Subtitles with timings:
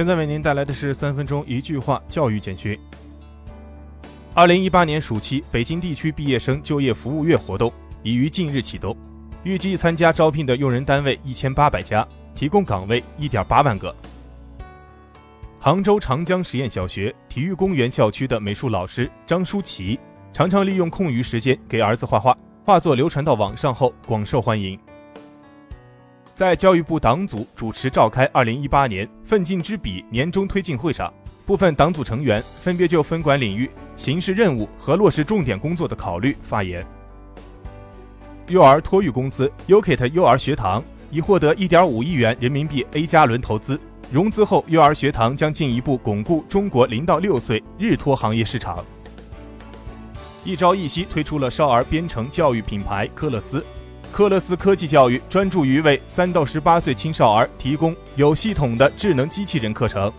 [0.00, 2.80] 现在为您带来的是三分钟一句话教育简讯。
[4.32, 7.70] 二零一八年暑期北京地区毕业生就业服务月活动
[8.02, 8.96] 已于近日启动，
[9.44, 13.94] 预计参加招聘的用人单位一千八百家，提供岗位一点八万个。
[15.58, 20.00] 杭州长江实验小学体育公园校区的美术老师张舒淇，
[20.32, 24.80] 常常利用空余时间给儿子画画，画作流传到网上后广受欢迎。
[26.40, 31.12] 在教育部党组主持召开二零一八年“奋进之笔”年终推进会上，
[31.44, 36.82] 部分党组成员分别就分管领域、形势任务和落实重点工作的考虑发言。
[38.48, 43.78] 幼儿托育公司 UKIT 幼儿学堂已获得一点五亿元人民币 A 加轮投资，
[44.10, 48.82] 融资后，幼儿学堂将进一步巩固中国零到六岁日托行业市场。
[50.42, 53.62] 一朝一夕推出了少儿编程教育品牌科勒斯。
[54.10, 60.12] 科勒斯科技教育专注于为三到十八岁青少儿提供有系统的智能机器人课程。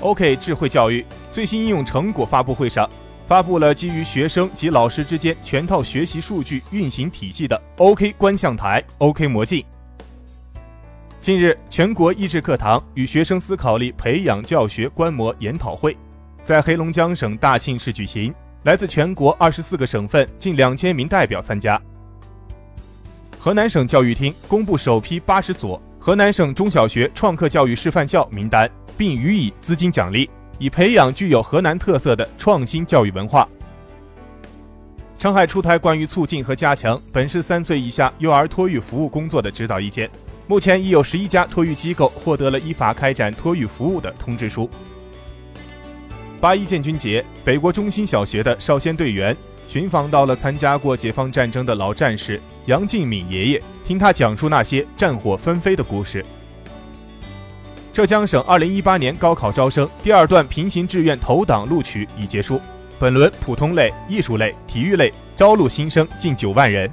[0.00, 2.88] OK 智慧教育最新应用成果发布会上，
[3.26, 9.64] 发布了基于学生及老师之间全套学习数据运行体系的 OK 观象台 OK 魔镜。
[11.20, 15.96] 近日，全国益智课堂与学生思考力培养教学观摩研讨会
[16.44, 21.80] 在黑龙江省大庆市举行，来自全国二十四个省份近两千名代表参加。
[23.40, 33.48] 河南省教育厅公布首批八十所河南省中小学创客教育示范校名单，并予以资金奖励，以培养具有河南特色的创新教育文化。
[35.16, 40.10] 上海出台关于促进和加强本市三岁以下幼儿托育服务工作的指导意见，
[40.48, 44.68] 目前已有十一家托育机构获得了依法开展托育服务的通知书。
[46.40, 49.36] 八一建军节，北国中心小学的少先队员。
[49.68, 56.24] 寻访到了参加过解放战争的老战士杨敬敏爷爷，听他讲述那些战火纷飞的故事。
[57.92, 62.58] 浙江省2018年高考招生第二段平行志愿投档录取已结束，
[62.98, 66.90] 本轮普通类、艺术类、体育类招录新生近九万人。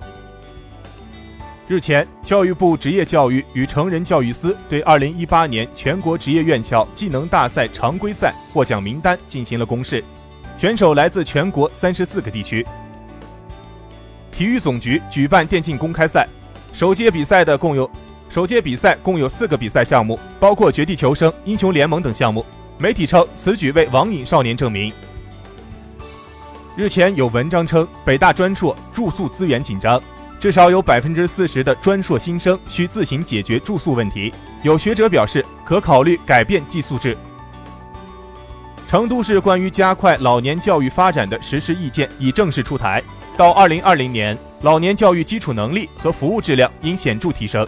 [1.70, 10.04] 日前，教育部职业教育与成人教育司对2018年全国职业院校技能大赛常规赛获奖名单进行了公示。
[10.58, 12.66] 选手来自全国三十四个地区。
[14.32, 16.28] 体育总局举办电竞公开赛，
[16.74, 17.90] 首届比赛的共有
[18.30, 22.46] 首届比赛共有四个比赛项目，包括绝地求生、英雄联盟等项目。
[22.78, 24.92] 媒体称此举为网瘾少年证明。
[26.76, 30.02] 日前有文章称，北大专硕住宿资源紧张，
[30.38, 34.34] 至少有百分之四十的专硕新生需自行解决住宿问题。
[34.62, 37.18] 有学者表示，可考虑改变寄宿制。
[38.88, 43.02] 成都市关于加快老年教育发展的实施意见已正式出台，
[43.36, 47.66] 到二零二零年，老年教育基础能力和服务质量应显著提升。